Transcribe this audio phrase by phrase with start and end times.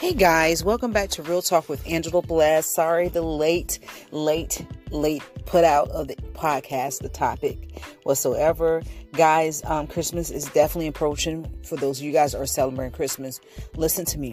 [0.00, 2.66] Hey guys, welcome back to Real Talk with Angela Bless.
[2.66, 3.80] Sorry the late,
[4.12, 8.82] late, late put out of the podcast, the topic whatsoever.
[9.12, 11.46] Guys, um, Christmas is definitely approaching.
[11.66, 13.42] For those of you guys are celebrating Christmas,
[13.76, 14.32] listen to me.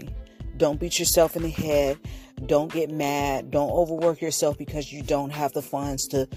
[0.56, 2.00] Don't beat yourself in the head.
[2.46, 3.52] Don't get mad.
[3.52, 6.30] Don't overwork yourself because you don't have the funds to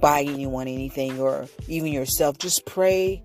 [0.00, 2.38] buy anyone anything or even yourself.
[2.38, 3.22] Just pray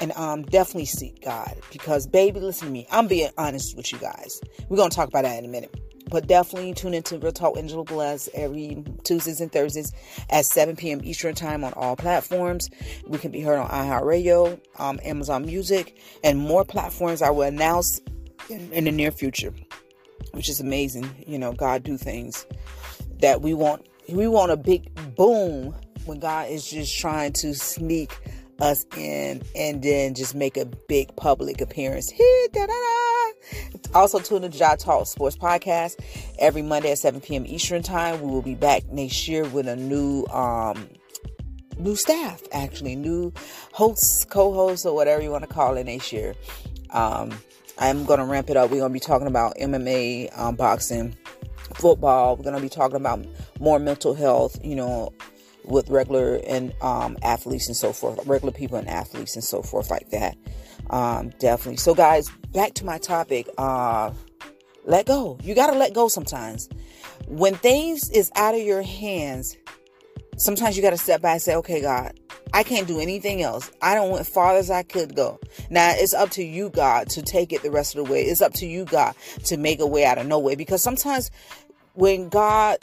[0.00, 2.86] and um, definitely seek God because, baby, listen to me.
[2.90, 4.40] I'm being honest with you guys.
[4.68, 5.74] We're gonna talk about that in a minute,
[6.10, 9.92] but definitely tune into Real Talk Angela Bless every Tuesdays and Thursdays
[10.30, 11.00] at 7 p.m.
[11.02, 12.70] Eastern Time on all platforms.
[13.06, 17.22] We can be heard on iHeartRadio, um, Amazon Music, and more platforms.
[17.22, 18.00] I will announce
[18.48, 19.52] in, in the near future,
[20.32, 21.08] which is amazing.
[21.26, 22.46] You know, God do things
[23.20, 23.86] that we want.
[24.08, 28.16] We want a big boom when God is just trying to sneak
[28.60, 32.12] us in and then just make a big public appearance.
[33.94, 35.96] Also, tune into Jai Talk Sports Podcast
[36.38, 37.44] every Monday at 7 p.m.
[37.46, 38.20] Eastern Time.
[38.20, 40.88] We will be back next year with a new um
[41.78, 43.32] new staff, actually, new
[43.72, 46.34] hosts, co-hosts, or whatever you want to call it next year.
[46.90, 47.38] Um,
[47.78, 48.70] I'm gonna ramp it up.
[48.70, 51.14] We're gonna be talking about MMA, um, boxing,
[51.74, 52.36] football.
[52.36, 53.24] We're gonna be talking about
[53.60, 54.58] more mental health.
[54.64, 55.12] You know,
[55.66, 59.90] with regular and um, athletes and so forth, regular people and athletes and so forth
[59.90, 60.36] like that.
[60.90, 61.76] Um, definitely.
[61.76, 63.48] So, guys, back to my topic.
[63.58, 64.12] Uh,
[64.84, 65.38] let go.
[65.42, 66.68] You got to let go sometimes.
[67.26, 69.56] When things is out of your hands,
[70.36, 72.18] sometimes you got to step back and say, okay, God,
[72.52, 73.70] I can't do anything else.
[73.82, 75.40] I don't went far as I could go.
[75.70, 78.22] Now it's up to you, God, to take it the rest of the way.
[78.22, 79.14] It's up to you, God,
[79.44, 80.54] to make a way out of no way.
[80.54, 81.30] Because sometimes
[81.96, 82.78] when God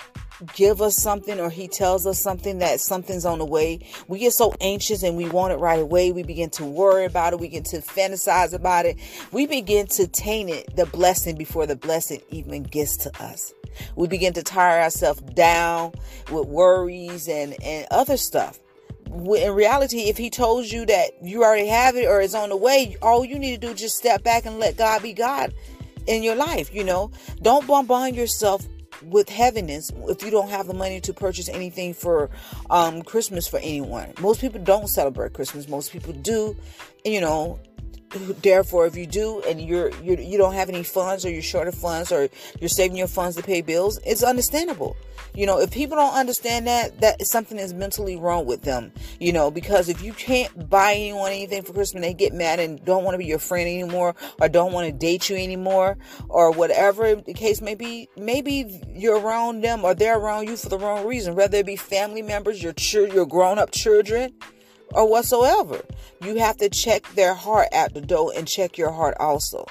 [0.55, 4.33] give us something or he tells us something that something's on the way, we get
[4.33, 6.11] so anxious and we want it right away.
[6.11, 7.39] We begin to worry about it.
[7.39, 8.97] We begin to fantasize about it.
[9.31, 13.53] We begin to taint it, the blessing before the blessing even gets to us.
[13.95, 15.93] We begin to tire ourselves down
[16.31, 18.59] with worries and, and other stuff.
[19.05, 22.57] In reality, if he told you that you already have it or it's on the
[22.57, 25.53] way, all you need to do is just step back and let God be God
[26.07, 26.73] in your life.
[26.73, 28.65] You know, don't bombard yourself
[29.05, 32.29] with heaviness if you don't have the money to purchase anything for
[32.69, 34.13] um, Christmas for anyone.
[34.19, 35.67] Most people don't celebrate Christmas.
[35.67, 36.55] Most people do,
[37.03, 37.59] you know,
[38.41, 41.67] therefore if you do and you're, you're you don't have any funds or you're short
[41.67, 42.29] of funds or
[42.59, 44.95] you're saving your funds to pay bills it's understandable.
[45.35, 49.33] You know if people don't understand that that something is mentally wrong with them you
[49.33, 53.03] know because if you can't buy anyone anything for christmas they get mad and don't
[53.03, 55.97] want to be your friend anymore or don't want to date you anymore
[56.29, 60.69] or whatever the case may be maybe you're around them or they're around you for
[60.69, 64.31] the wrong reason whether it be family members your children your grown-up children
[64.93, 65.81] or whatsoever.
[66.21, 69.65] You have to check their heart at the door and check your heart also.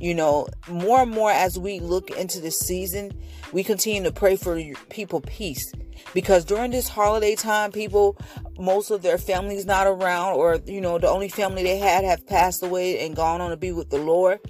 [0.00, 3.12] You know, more and more as we look into this season,
[3.52, 5.72] we continue to pray for people peace
[6.12, 8.16] because during this holiday time, people,
[8.58, 12.26] most of their families not around, or you know, the only family they had have
[12.26, 14.40] passed away and gone on to be with the Lord.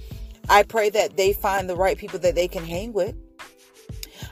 [0.49, 3.15] I pray that they find the right people that they can hang with.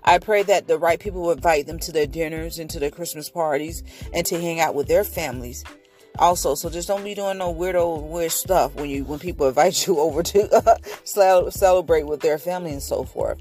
[0.04, 2.90] I pray that the right people will invite them to their dinners and to their
[2.90, 3.82] Christmas parties
[4.12, 5.64] and to hang out with their families
[6.18, 9.86] also so just don't be doing no weirdo weird stuff when you when people invite
[9.86, 13.40] you over to uh, celebrate with their family and so forth.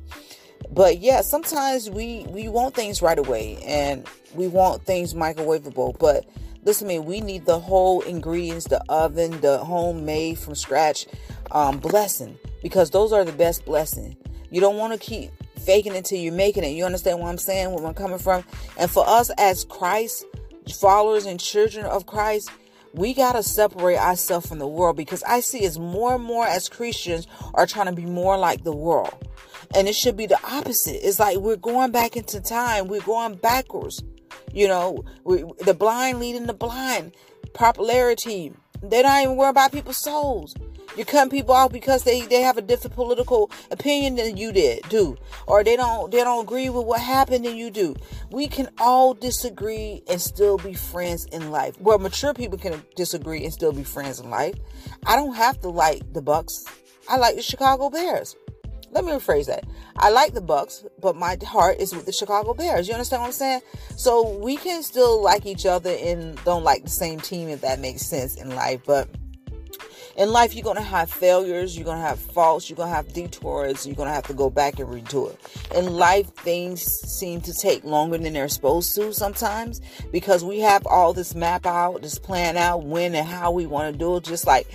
[0.72, 5.98] But yeah sometimes we we want things right away and we want things microwavable.
[6.00, 6.26] But
[6.64, 11.08] listen to me we need the whole ingredients the oven the homemade from scratch
[11.52, 14.16] um, blessing because those are the best blessing.
[14.50, 16.70] You don't want to keep faking until you're making it.
[16.70, 18.44] You understand what i'm saying where i'm coming from?
[18.78, 20.26] And for us as christ
[20.80, 22.50] followers and children of christ
[22.94, 26.46] we got to separate ourselves from the world because I see as more and more
[26.46, 29.14] as Christians are trying to be more like the world.
[29.76, 31.08] And it should be the opposite.
[31.08, 34.04] It's like we're going back into time, we're going backwards.
[34.54, 37.14] You know, we, the blind leading the blind.
[37.54, 38.54] Popularity.
[38.82, 40.56] They're not even worried about people's souls.
[40.96, 44.82] You're cutting people off because they, they have a different political opinion than you did
[44.90, 45.18] do,
[45.48, 47.96] or they don't they don't agree with what happened than you do.
[48.30, 51.80] We can all disagree and still be friends in life.
[51.80, 54.56] Well, mature people can disagree and still be friends in life.
[55.06, 56.66] I don't have to like the Bucks.
[57.08, 58.36] I like the Chicago Bears.
[58.92, 59.64] Let me rephrase that.
[59.96, 62.90] I like the Bucks, but my heart is with the Chicago Bears.
[62.90, 63.62] You understand what I'm saying?
[63.96, 67.80] So we can still like each other and don't like the same team if that
[67.80, 69.08] makes sense in life, but
[70.22, 72.96] in life you're going to have failures you're going to have faults you're going to
[72.96, 75.40] have detours you're going to have to go back and redo it.
[75.76, 79.82] In life things seem to take longer than they're supposed to sometimes
[80.12, 83.92] because we have all this map out this plan out when and how we want
[83.92, 84.68] to do it just like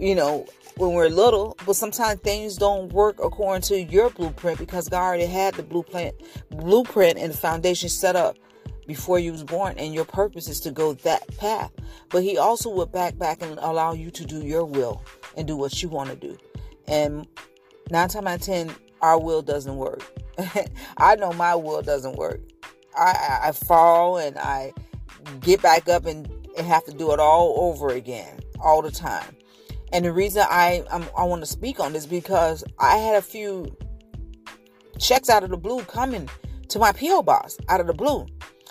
[0.00, 0.46] you know,
[0.76, 5.26] when we're little, but sometimes things don't work according to your blueprint because God already
[5.26, 6.14] had the blueprint,
[6.50, 8.38] blueprint and the foundation set up
[8.90, 11.70] before you was born, and your purpose is to go that path.
[12.08, 15.04] But He also will back back and allow you to do your will
[15.36, 16.36] and do what you want to do.
[16.88, 17.24] And
[17.88, 20.02] nine times out of ten, our will doesn't work.
[20.96, 22.40] I know my will doesn't work.
[22.96, 24.72] I, I fall and I
[25.38, 26.28] get back up and,
[26.58, 29.36] and have to do it all over again all the time.
[29.92, 33.22] And the reason I I'm, i want to speak on this because I had a
[33.22, 33.72] few
[34.98, 36.28] checks out of the blue coming
[36.70, 38.26] to my PO box out of the blue.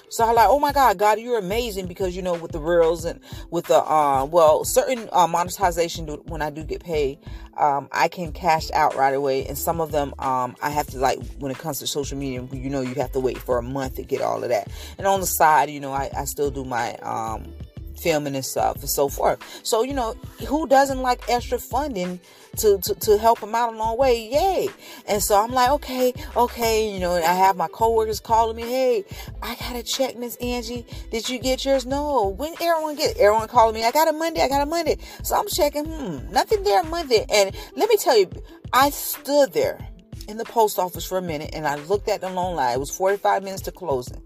[0.10, 3.06] So I'm like, oh my God, God, you're amazing because you know with the reels
[3.06, 3.20] and
[3.52, 7.20] with the uh, well, certain uh, monetization when I do get paid,
[7.58, 10.98] um, I can cash out right away, and some of them um, I have to
[10.98, 13.64] like when it comes to social media, you know, you have to wait for a
[13.64, 14.72] month to get all of that.
[14.98, 17.54] And on the side, you know, I, I still do my um,
[18.00, 19.40] filming and stuff and so forth.
[19.64, 20.16] So, you know,
[20.48, 22.20] who doesn't like extra funding
[22.58, 24.30] to, to, to help them out along the way?
[24.30, 24.70] Yay.
[25.08, 29.06] And so I'm like, okay, okay, you know, I have my coworkers calling me, hey,
[29.42, 30.86] I gotta check Miss Angie.
[31.12, 31.86] Did you get yours?
[31.86, 32.30] No.
[32.30, 34.98] When everyone get everyone calling me, I got a Monday, I got a Monday.
[35.24, 37.26] So I'm checking, hmm, nothing there Monday.
[37.30, 38.30] And let me tell you,
[38.74, 39.80] I stood there
[40.28, 42.76] in the post office for a minute and I looked at the loan line.
[42.76, 44.22] It was 45 minutes to closing.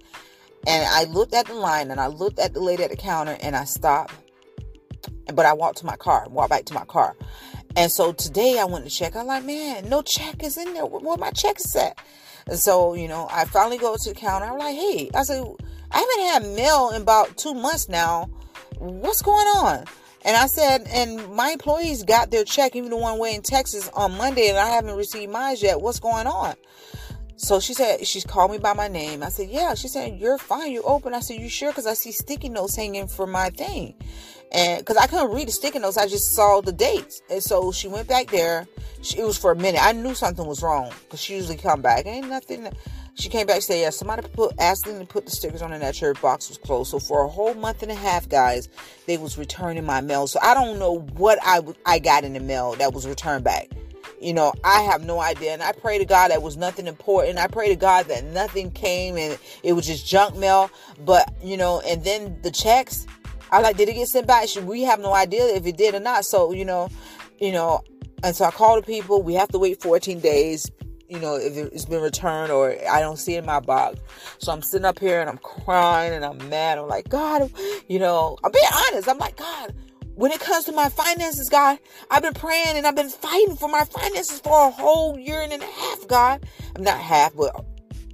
[0.66, 3.38] And I looked at the line and I looked at the lady at the counter
[3.42, 4.14] and I stopped.
[5.34, 7.16] But I walked to my car, walked back to my car.
[7.76, 9.16] And so today I went to check.
[9.16, 10.86] I'm like, man, no check is in there.
[10.86, 11.98] Where my check is at?
[12.48, 14.46] And so, you know, I finally go to the counter.
[14.46, 15.44] I'm like, hey, I said,
[15.92, 18.30] I haven't had mail in about two months now.
[18.80, 19.86] What's going on?
[20.26, 23.90] And I said, and my employees got their check, even the one way in Texas
[23.94, 25.82] on Monday, and I haven't received mine yet.
[25.82, 26.56] What's going on?
[27.44, 29.22] So she said, she called me by my name.
[29.22, 29.74] I said, yeah.
[29.74, 30.72] She said, you're fine.
[30.72, 31.14] You're open.
[31.14, 31.72] I said, you sure?
[31.72, 33.96] Because I see sticky notes hanging from my thing.
[34.54, 37.22] And because I couldn't read the sticky notes, I just saw the dates.
[37.30, 38.66] And so she went back there.
[39.02, 39.84] She, it was for a minute.
[39.84, 42.06] I knew something was wrong because she usually come back.
[42.06, 42.70] Ain't nothing.
[43.16, 45.74] She came back and said, yeah, somebody put, asked them to put the stickers on
[45.74, 46.92] and that church box was closed.
[46.92, 48.70] So for a whole month and a half, guys,
[49.06, 50.28] they was returning my mail.
[50.28, 53.68] So I don't know what I, I got in the mail that was returned back
[54.24, 55.54] you know, I have no idea.
[55.54, 57.38] And I pray to God that was nothing important.
[57.38, 60.72] I pray to God that nothing came and it was just junk mail.
[61.04, 63.06] But, you know, and then the checks,
[63.52, 64.48] I like, did it get sent back?
[64.48, 66.26] Should We have no idea if it did or not.
[66.26, 66.90] So, you know,
[67.40, 67.82] you know,
[68.24, 69.22] and so I call the people.
[69.22, 70.72] We have to wait 14 days,
[71.10, 74.00] you know, if it's been returned or I don't see it in my box.
[74.38, 76.78] So I'm sitting up here and I'm crying and I'm mad.
[76.78, 77.52] I'm like, God,
[77.90, 79.10] you know, I'm being honest.
[79.10, 79.74] I'm like, God,
[80.16, 81.80] when it comes to my finances, God,
[82.10, 85.54] I've been praying and I've been fighting for my finances for a whole year and
[85.54, 86.46] a half, God.
[86.76, 87.66] I'm not half, but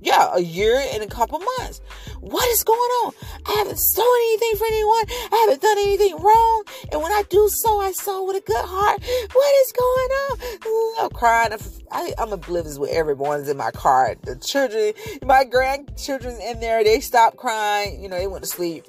[0.01, 1.81] yeah, a year and a couple months.
[2.21, 3.13] What is going on?
[3.45, 5.05] I haven't sold anything for anyone.
[5.31, 6.63] I haven't done anything wrong.
[6.91, 9.01] And when I do so, I sow with a good heart.
[9.33, 11.05] What is going on?
[11.05, 11.53] I'm crying.
[11.91, 14.15] I, am oblivious with everyone's in my car.
[14.23, 14.93] The children,
[15.25, 18.01] my grandchildren in there, they stopped crying.
[18.01, 18.85] You know, they went to sleep.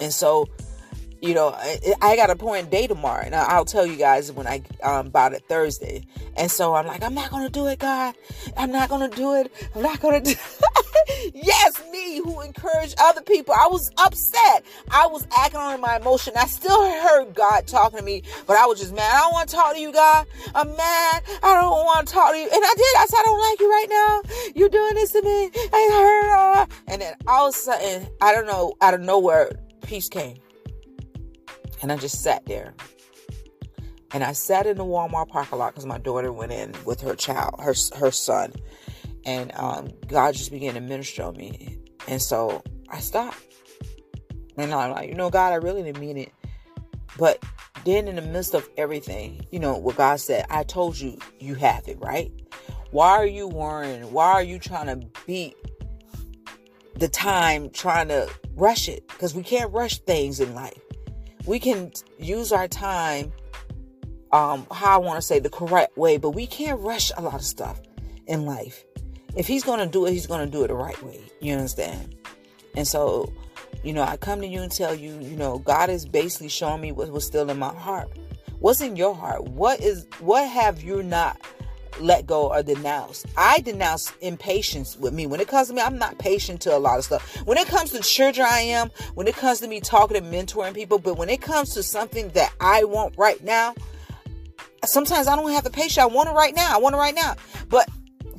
[0.00, 0.48] And so
[1.20, 4.46] you know, I, I got a point day tomorrow, and I'll tell you guys when
[4.46, 6.02] I um, about it Thursday.
[6.36, 8.14] And so I'm like, I'm not gonna do it, God.
[8.56, 9.52] I'm not gonna do it.
[9.74, 10.34] I'm not gonna do.
[11.34, 13.54] yes, me who encouraged other people.
[13.54, 14.64] I was upset.
[14.90, 16.34] I was acting on my emotion.
[16.36, 19.10] I still heard God talking to me, but I was just mad.
[19.14, 20.26] I don't want to talk to you, God.
[20.54, 21.22] I'm mad.
[21.42, 22.44] I don't want to talk to you.
[22.44, 22.96] And I did.
[22.96, 24.52] I said, I don't like you right now.
[24.54, 25.50] You're doing this to me.
[25.72, 26.92] I heard.
[26.92, 30.38] And then all of a sudden, I don't know, out of nowhere, peace came.
[31.82, 32.74] And I just sat there.
[34.12, 37.14] And I sat in the Walmart parking lot because my daughter went in with her
[37.14, 38.52] child, her her son,
[39.24, 41.78] and um, God just began to minister on me.
[42.08, 43.38] And so I stopped,
[44.56, 46.32] and I'm like, you know, God, I really didn't mean it.
[47.18, 47.44] But
[47.84, 51.54] then, in the midst of everything, you know, what God said, I told you, you
[51.54, 52.32] have it, right?
[52.90, 54.12] Why are you worrying?
[54.12, 55.54] Why are you trying to beat
[56.96, 59.06] the time, trying to rush it?
[59.06, 60.80] Because we can't rush things in life
[61.46, 63.32] we can use our time
[64.32, 67.34] um how I want to say the correct way, but we can't rush a lot
[67.34, 67.80] of stuff
[68.26, 68.84] in life.
[69.36, 71.20] If he's going to do it, he's going to do it the right way.
[71.40, 72.16] You understand?
[72.74, 73.32] And so,
[73.82, 76.80] you know, I come to you and tell you, you know, God is basically showing
[76.80, 78.08] me what was still in my heart.
[78.58, 79.44] What's in your heart?
[79.44, 81.40] What is what have you not
[82.00, 83.24] let go or denounce.
[83.36, 85.26] I denounce impatience with me.
[85.26, 87.36] When it comes to me, I'm not patient to a lot of stuff.
[87.46, 88.90] When it comes to children, I am.
[89.14, 92.28] When it comes to me talking and mentoring people, but when it comes to something
[92.30, 93.74] that I want right now,
[94.84, 95.98] sometimes I don't have the patience.
[95.98, 96.74] I want it right now.
[96.74, 97.34] I want it right now.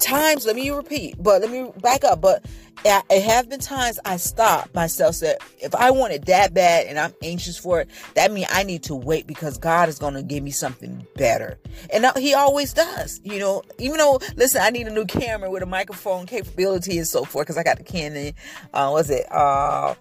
[0.01, 2.21] Times, let me repeat, but let me back up.
[2.21, 2.43] But
[2.83, 6.97] it have been times I stopped myself, said, if I want it that bad and
[6.97, 10.23] I'm anxious for it, that means I need to wait because God is going to
[10.23, 11.59] give me something better.
[11.93, 15.63] And He always does, you know, even though, listen, I need a new camera with
[15.63, 18.33] a microphone capability and so forth because I got the Canon,
[18.73, 19.93] uh, what's it, uh,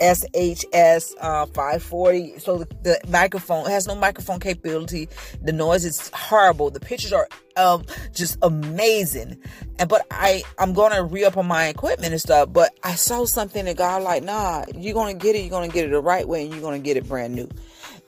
[0.00, 2.38] SHS uh, 540.
[2.38, 5.08] So the, the, microphone has no microphone capability.
[5.42, 6.70] The noise is horrible.
[6.70, 9.38] The pictures are um, just amazing.
[9.78, 12.52] And but I I'm gonna re up on my equipment and stuff.
[12.52, 15.40] But I saw something that God like, nah, you're gonna get it.
[15.40, 17.48] You're gonna get it the right way, and you're gonna get it brand new.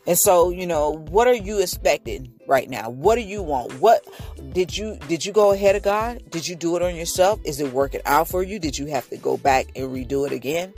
[0.07, 2.88] And so, you know, what are you expecting right now?
[2.88, 3.75] What do you want?
[3.75, 4.09] What
[4.52, 6.23] did you did you go ahead of God?
[6.30, 7.40] Did you do it on yourself?
[7.45, 8.59] Is it working out for you?
[8.59, 10.73] Did you have to go back and redo it again?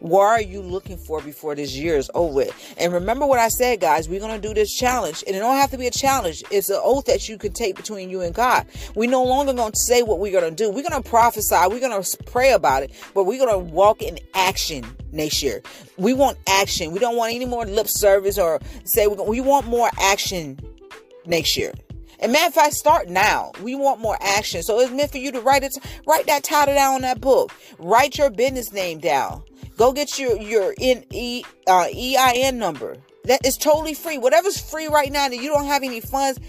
[0.00, 2.44] What are you looking for before this year is over
[2.76, 4.08] And remember what I said, guys.
[4.08, 5.24] We're going to do this challenge.
[5.26, 6.42] And it don't have to be a challenge.
[6.50, 8.66] It's an oath that you can take between you and God.
[8.94, 10.70] We no longer going to say what we're going to do.
[10.70, 11.56] We're going to prophesy.
[11.68, 12.92] We're going to pray about it.
[13.14, 15.62] But we're going to walk in action next year.
[15.96, 16.92] We want action.
[16.92, 20.60] We don't want any more lip service or say we want more action
[21.26, 21.72] next year.
[22.20, 23.52] And matter of fact, start now.
[23.62, 24.62] We want more action.
[24.62, 25.76] So it's meant for you to write it,
[26.06, 27.52] write that title down on that book.
[27.78, 29.42] Write your business name down.
[29.78, 32.96] Go get your your in e uh, EIN number.
[33.24, 34.18] That is totally free.
[34.18, 36.40] Whatever's free right now that you don't have any funds,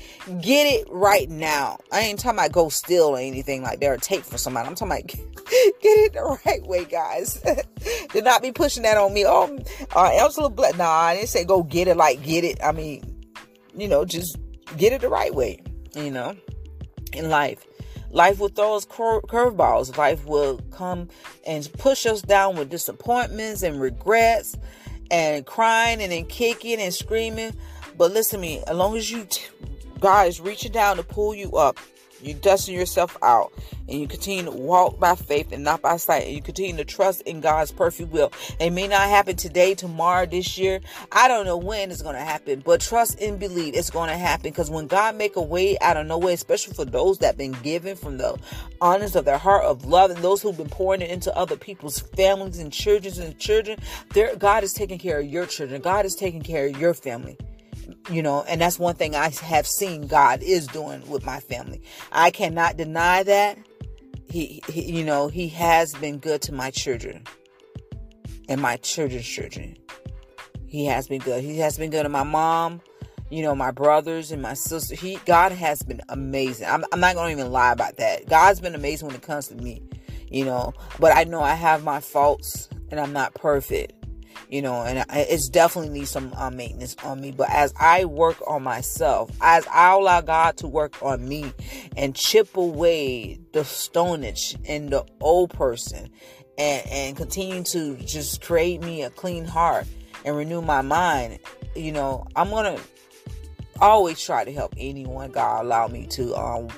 [0.41, 1.77] get it right now.
[1.91, 4.67] I ain't talking about go steal or anything like that or take for somebody.
[4.67, 5.07] I'm talking about
[5.81, 7.39] get it the right way, guys.
[8.13, 9.25] Do not be pushing that on me.
[9.27, 9.59] Oh,
[9.95, 10.77] uh, absolute blood.
[10.79, 12.59] Nah, I didn't say go get it like get it.
[12.63, 13.15] I mean,
[13.77, 14.37] you know, just
[14.75, 15.61] get it the right way.
[15.93, 16.35] You know,
[17.13, 17.63] in life.
[18.11, 19.95] Life will throw us cur- curveballs.
[19.97, 21.09] Life will come
[21.45, 24.57] and push us down with disappointments and regrets
[25.11, 27.53] and crying and then kicking and screaming.
[27.97, 29.43] But listen to me, as long as you, t-
[29.99, 31.77] God is reaching down to pull you up,
[32.21, 33.51] you dusting yourself out
[33.87, 36.85] and you continue to walk by faith and not by sight and you continue to
[36.85, 38.31] trust in God's perfect will.
[38.59, 40.81] It may not happen today, tomorrow, this year.
[41.11, 44.17] I don't know when it's going to happen, but trust and believe it's going to
[44.17, 47.37] happen because when God make a way out of no way, especially for those that
[47.37, 48.37] been given from the
[48.81, 51.99] honest of their heart of love and those who've been pouring it into other people's
[51.99, 53.79] families and children and children,
[54.37, 55.81] God is taking care of your children.
[55.81, 57.37] God is taking care of your family
[58.09, 61.81] you know, and that's one thing I have seen God is doing with my family.
[62.11, 63.57] I cannot deny that.
[64.29, 67.23] He, he, you know, he has been good to my children
[68.47, 69.77] and my children's children.
[70.67, 71.43] He has been good.
[71.43, 72.81] He has been good to my mom,
[73.29, 74.95] you know, my brothers and my sister.
[74.95, 76.67] He, God has been amazing.
[76.67, 78.27] I'm, I'm not to even lie about that.
[78.27, 79.81] God's been amazing when it comes to me,
[80.29, 83.98] you know, but I know I have my faults and I'm not perfect
[84.49, 87.31] you know, and it's definitely needs some uh, maintenance on me.
[87.31, 91.53] But as I work on myself, as I allow God to work on me
[91.95, 96.09] and chip away the stonage in the old person
[96.57, 99.85] and, and continue to just create me a clean heart
[100.25, 101.37] and renew my mind,
[101.75, 102.83] you know, I'm going to
[103.79, 106.69] always try to help anyone God allow me to um,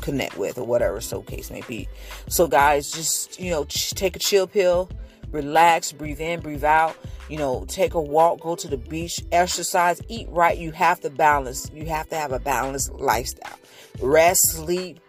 [0.00, 1.88] connect with or whatever so case may be.
[2.28, 4.88] So guys, just, you know, take a chill pill
[5.30, 6.96] relax, breathe in, breathe out.
[7.28, 10.56] You know, take a walk, go to the beach, exercise, eat right.
[10.56, 11.70] You have to balance.
[11.74, 13.58] You have to have a balanced lifestyle.
[14.00, 15.00] Rest, sleep,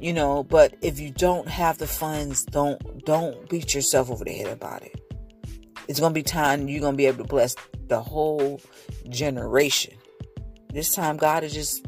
[0.00, 4.32] you know, but if you don't have the funds, don't don't beat yourself over the
[4.32, 4.98] head about it.
[5.88, 7.54] It's going to be time you're going to be able to bless
[7.88, 8.60] the whole
[9.08, 9.94] generation.
[10.72, 11.84] This time God is just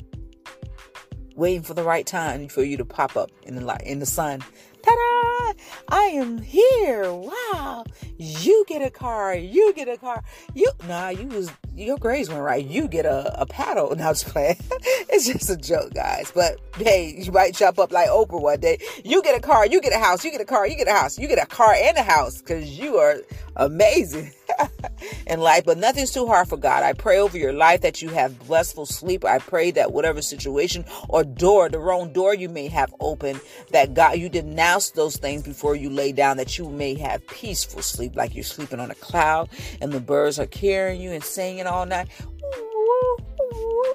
[1.36, 4.06] waiting for the right time for you to pop up in the light in the
[4.06, 4.42] sun
[4.82, 5.52] Ta-da!
[5.88, 7.12] I am here.
[7.12, 7.84] Wow.
[8.18, 9.34] You get a car.
[9.34, 10.22] You get a car.
[10.54, 12.64] You nah, you was your grades went right.
[12.64, 13.94] You get a, a paddle.
[14.02, 14.56] Now just playing.
[14.70, 16.32] it's just a joke, guys.
[16.34, 18.78] But hey, you might jump up like Oprah one day.
[19.04, 20.92] You get a car, you get a house, you get a car, you get a
[20.92, 23.18] house, you get a car and a house because you are
[23.56, 24.32] amazing
[25.26, 25.64] in life.
[25.64, 26.82] But nothing's too hard for God.
[26.82, 29.24] I pray over your life that you have blissful sleep.
[29.24, 33.40] I pray that whatever situation or door, the wrong door you may have open,
[33.70, 37.82] that God you denounce those things before you lay down, that you may have peaceful
[37.82, 39.48] sleep, like you're sleeping on a cloud
[39.80, 42.08] and the birds are carrying you and singing all night.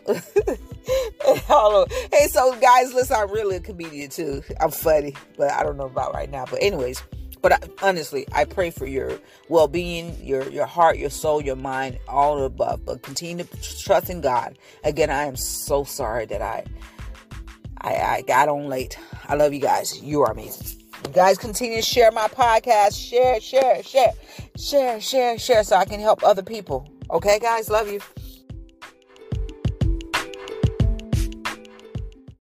[2.12, 4.42] hey, so guys, listen, I'm really a comedian too.
[4.60, 6.46] I'm funny, but I don't know about right now.
[6.50, 7.04] But anyways,
[7.48, 11.98] but I, honestly, I pray for your well-being, your your heart, your soul, your mind,
[12.06, 12.84] all above.
[12.84, 14.58] But continue to trust in God.
[14.84, 16.66] Again, I am so sorry that I
[17.80, 19.00] I, I got on late.
[19.30, 20.02] I love you guys.
[20.02, 20.78] You are amazing.
[21.06, 23.00] You guys continue to share my podcast.
[23.00, 24.12] Share, share, share,
[24.58, 26.92] share, share, share, so I can help other people.
[27.10, 28.02] Okay, guys, love you.